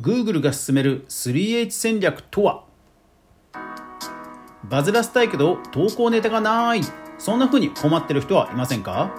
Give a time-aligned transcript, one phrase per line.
[0.00, 2.64] Google が進める 3H 戦略とは？
[4.64, 6.80] バズらせたいけど投稿ネタがない。
[7.18, 9.14] そんな風に困ってる人はいませんか？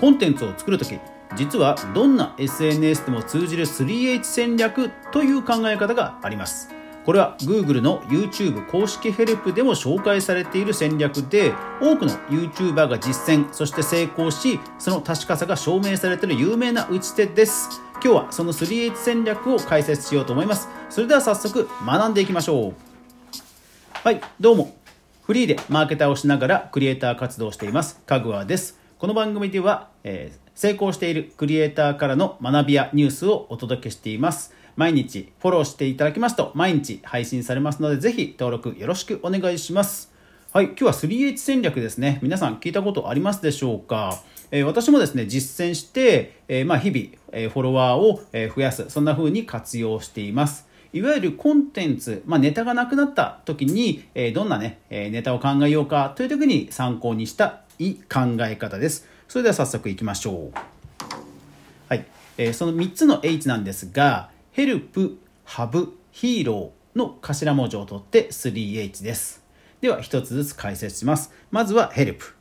[0.00, 0.98] コンテンツを作るとき
[1.36, 6.70] 実はどんな SNS でも通じる 3H 戦略という考え方があります。
[7.04, 17.80] これは Google の YouTube 公式ヘルプでも紹介されている戦略で多くの YouTuber が実践そして成功しその確かさが証明されている有名な打ち手です。
[18.00, 20.68] 今日はその 3H 戦略を解説しようと思います。
[20.88, 22.74] それでは早速学んでいきましょう。
[24.04, 24.76] はいどうも。
[25.24, 27.98] フリーでマーケターをしながらクリエイター活動しています。
[28.06, 28.78] かぐわです。
[29.00, 34.54] この番組では、えー、成功しているクリエイターからの学びやニュースをお届けしています。
[34.76, 40.12] 毎日フォローしていただきますと毎日配信されますのでぜひ登録よろしくお願いします。
[40.50, 44.18] はい今日は 3H 戦略ですね皆さん聞いたことありますでしょうか？
[44.50, 56.14] え私もですね実践して、えまあ、日々、えフォロワーを、増やすそんな風に活用していますいわゆるコンテンツ、まあ、ネタがなくなった時に、えどんなね、えネタを考えようか？
[56.16, 59.06] という時に参考にしたい考え方です。
[59.28, 60.52] それでは早速いきましょう。
[61.90, 62.06] はい。
[62.38, 69.46] えその3つの H なんですが、ヘルプ、ハブ、ヒーローの頭文字を取って 3H です。
[69.80, 71.32] では1つずつ解説します。
[71.50, 72.34] まずはヘルプ。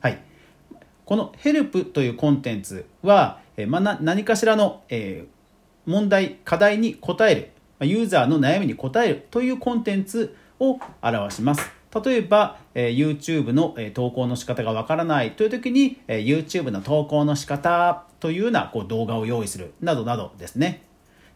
[0.00, 0.18] はい。
[1.04, 5.38] このヘルプというコンテンツは、えまあ、何かしらの、えー
[5.88, 7.34] 問題、課題に答え
[7.80, 11.70] る、ユーザーの悩みに答えるというコンテンツを表します。
[12.04, 20.82] 例えば、YouTube の、投稿の仕方がわからないという時に、YouTube の投稿の仕方というようなこう動画を用意するなどなどですね。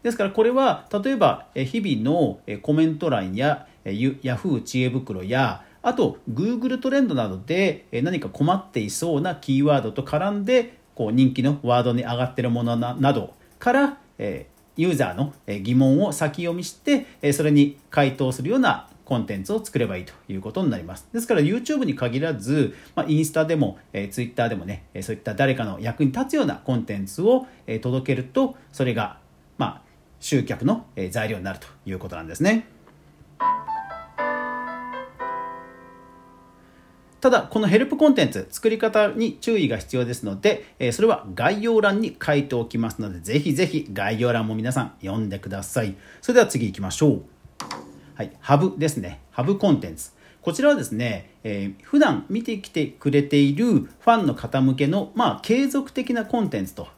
[0.03, 21.07] ですからこれは例えば日々のコメント欄や Yahoo 知恵袋やあと Google トレンドなどで何か困っていそうなキーワードと絡んでこう人気のワードに上がっているものなどからえユーザーの疑問を先読みして、えそれに回答するようなコンテンツを作ればいいということになります。
[21.13, 29.19] ですから YouTube に限らず、まあ、インスタでも、えー、Twitter でもね、えそういった誰かの役に立つようなコンテンツを、えー、届けると、それが、
[29.57, 29.81] まあ、
[30.19, 32.65] 集客の、えー、材料になるということなんですね。
[37.23, 45.95] ただ、このヘルプコンテンツ、作り方に注意が必要ですので、えそれは概要欄に書いておきますので、ぜひぜひ概要欄も皆さん読んでください。
[46.21, 47.21] それでは次行きましょう。
[48.15, 49.21] はい、ハブですね。
[49.31, 50.11] ハブコンテンツ。
[50.41, 56.89] こちらはですね、えー、普段見てきてくれているファンの方向けの、まあ、継続的なコンテンツと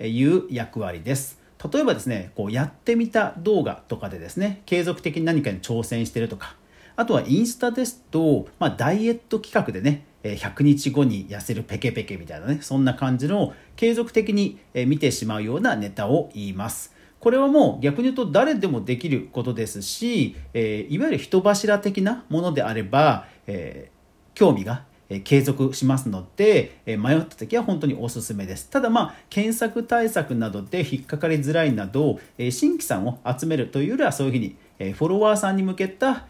[0.00, 1.40] いう役割です。
[1.72, 6.54] 例えばですね、こうやってみた動画とかでですね、継続的に何かに挑戦してるとか、
[6.96, 16.94] あとはインスタですと、まあ、ダイエット企画でね、100日後に痩せるペケペケみたいなね、そんな感じの継続的に見てしまうようなネタを言います。
[17.18, 24.84] これはもう逆に言うと誰でもできることですし、えいわゆる人柱的なものであれば、えー、興味が
[25.20, 28.70] 継続しますので、迷った時は本当におすすめです。
[28.70, 32.18] ただまあ、検索対策などで引っかかりづらいなど、
[32.50, 34.56] 新規さんを集めるというよりはそういうふうに、
[34.94, 36.26] フォロワーさんに向けた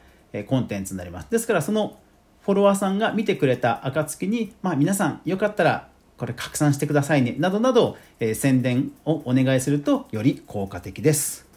[0.48, 1.30] コンテンツになります。
[1.30, 1.98] ですからその
[2.42, 11.48] フォロワーさんが見てくれた暁に、まあ、皆さんよかったらこれ拡散してくださいねなどなど、えー、宣伝をお願いするとより効果的です。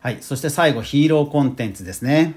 [0.00, 2.34] はい、そして最後ヒーローコンテンツですね。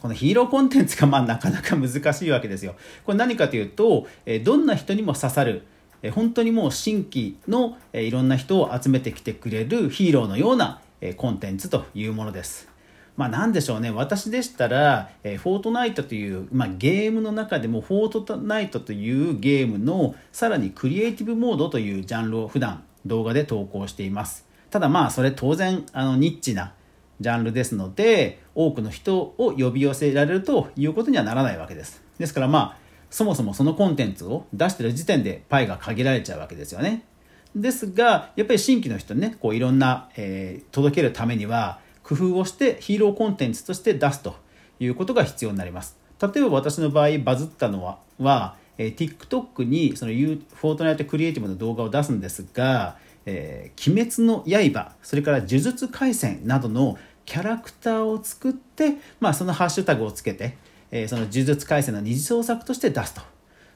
[0.00, 2.76] このヒーローコンテンツがまあなかなか難しいわけですよ。
[3.04, 5.66] これ何かというと、えどんな人にも刺さる、
[6.02, 12.68] え本当にもう新規の、えいろんな人を集めてきてくれるヒーローのようなえコンテンツというものです。
[13.16, 13.90] まあ何でしょうね。
[13.90, 24.46] 私でしたら、えフォートナイトという、まあ、ゲームの中でもフォートナイトというゲームのさらにクリエイティブモードというジャンルを普段動画で投稿しています。
[24.70, 26.74] ただまあそれ当然あのニッチな
[27.20, 32.02] ジャンルですので多くの人を呼び寄せられるということにはならないわけです。
[32.18, 32.76] ですからまあ
[33.10, 37.04] そもそもそのコンテンツを出してる時点でパイが限られちゃうわけですよね。
[37.54, 44.36] ですが、やっぱり新規の人にね、こういろんな、えー、届けるためには、工夫をしてヒーローコンテンツとして出すと
[44.78, 45.96] いうことが必要になります。
[46.20, 60.56] 例えば私の場合、バズったのは、はえー、TikTok にそのフォートナイトクリエイティブの動画を出すんですが、えー、鬼滅の刃、それから呪術廻戦などのキャラクターを作って、まあ、そのハッシュタグをつけて、
[60.92, 63.20] えー、その呪術廻戦の二次創作として出すと。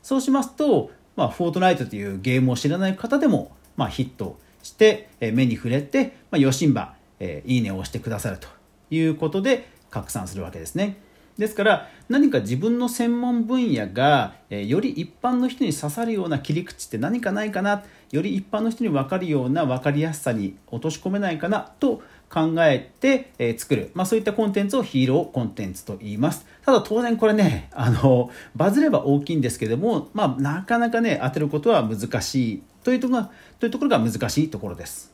[0.03, 3.51] そうしますと、まあ、フォートナイトというゲームを知らない方でも
[3.81, 8.47] まあ、ヒットして、え目に触れて、まあ、よしんば、えいいねを押してくださると
[8.91, 10.99] いうことで拡散するわけですね。
[11.39, 35.13] ですから何か自分の専門分野が、えより一般の人に刺さるような切り口って何かないかなより一般の人に分かるような分かりやすさに落とし込めないかなと考えて、え作る、まあ、そういったコンテンツをヒーローコンテンツと言いますただ当然これねあのバズれば大きいんですけども、まあ、なかなかね当てることは難しいというところがというところが難しいところです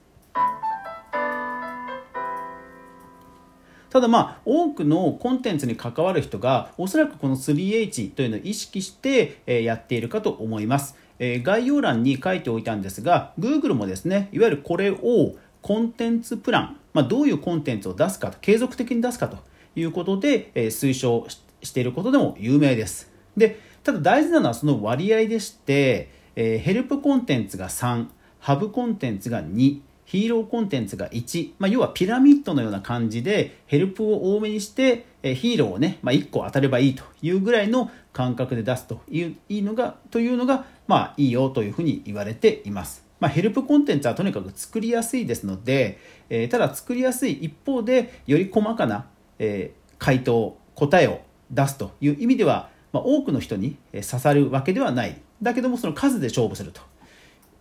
[3.91, 15.35] ただまあ多くのコンテンツに関わる人がおそらくこの 3H というのを意識してやっているかと思います概要欄に書いておいたんですが Google もですねいわゆるこれを
[15.67, 19.39] コンテンツプラン、まあ、どういうコンテンツを出すかと継続的に出すかと
[19.75, 21.27] いうことで、え推奨
[21.61, 23.11] していることでも有名です。
[23.37, 28.07] で、ただ大事なのはその割合でして、えヘルプコンテンツが3、
[28.39, 43.05] ハブコンテンツが2、ヒーローコンテンツが1、まあ、要はピラミッドのような感じでヘルプを多めにして、えヒーローをね、まあ、1個当たればいいというぐらいの感覚で出すといういいのがというのが、まあ、いいよというふうに言われています。
[43.19, 45.99] まあ、ヘルプコンテンツはとにかく作りやすいですので、
[46.29, 49.07] えー、ただ作りやすい一方でより細かな、
[49.39, 55.21] えー、回答答えを出すという意味では、まあ、多くの人に刺さるわけではない。
[55.43, 56.81] だけどもその数で勝負すると。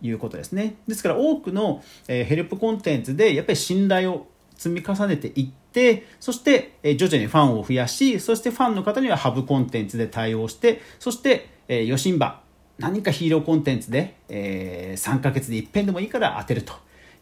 [0.02, 0.76] いうことですね。
[0.86, 12.42] ですから多くの、え、ヘルプコンテンツでやっぱり信頼を積み重ねていってそして、え、徐々にファンを増やしそしてファンの方にはハブコンテンツで対応してそして、えー、ヨシンバ
[12.78, 16.74] 何かヒーローコンテンツで、えー、3ヶ月で一遍でもいいから当てると。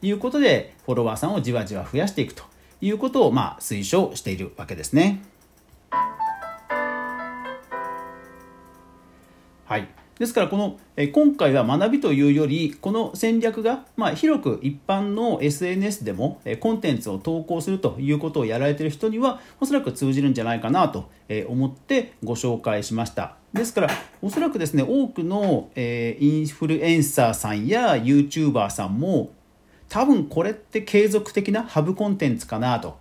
[0.02, 2.44] いうことで、フォロワーさんをじわじわ増やしていくと
[2.80, 5.22] いうことを、まあ、推奨しているわけですね。
[9.64, 9.88] はい。
[10.18, 21.10] ですからこのえ今回は学びというよりこの戦略が、ま、広く一般の SNS でもえコンテンツを投稿するということをやられている人にはおそらく通じるんじゃないかなと
[21.48, 23.90] 思ってご紹介しましたですから
[24.22, 29.32] おそらくですね多くの、えインフルエンサーさんや YouTuber さんも
[29.88, 32.98] 多分これって継続的なハブコンテンツかなと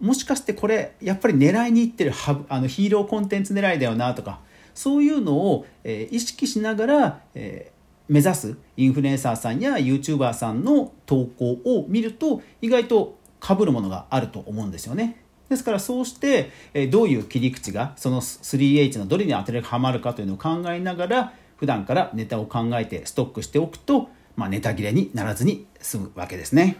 [0.00, 4.40] もしかしてこれやっぱり狙いにいってるハブあのヒーローコンテンツ狙いだよなとか
[4.74, 7.70] そういうのを、え意識しながら、え
[8.08, 15.22] 目指すインフルエンサーさんや YouTuber さんの投稿を見ると意外と被るものがあると思うんですよね。
[15.48, 26.76] ですからそうして、えどういう切り口がその 3H のどれに当てはまるかというのを考えながら普段からネタを考えてストックしておくと、まあ、ネタ切れにならずに済むわけですね。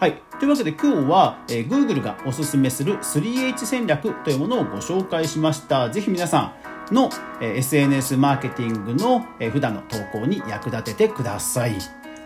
[0.00, 0.22] はい。
[0.38, 5.90] というわけで今日は、えー、Google がおすすめする 3H 戦略というものをご紹介しました。
[5.90, 6.54] ぜひ皆さ
[6.90, 7.10] んの、
[7.42, 11.76] えー、SNS マーケティングの、えー、普段の投稿に役立ててください。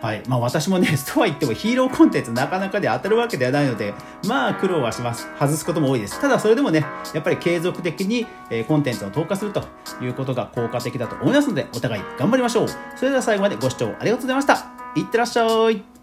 [0.01, 3.93] はいまあ、私もね、 とは言ってもヒーローコンテンツなかなかで当たるわけではないので、
[4.25, 5.27] まあ苦労はします。
[5.37, 6.21] 外すことも多いです。
[6.21, 9.61] ただそれでもね、やっぱり継続的に、えコンテンツを投下すると
[10.01, 12.67] いうことが効果的だと思いますので、お互い頑張りましょう。
[12.95, 14.65] それでは最後までご視聴ありがとうございました。
[14.95, 15.94] いってらっしゃい。